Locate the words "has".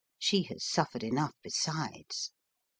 0.45-0.65